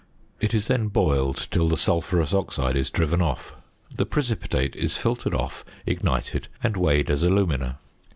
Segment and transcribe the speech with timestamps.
[0.39, 3.53] It is then boiled till the sulphurous oxide is driven off.
[3.95, 7.77] The precipitate is filtered off, ignited, and weighed as alumina.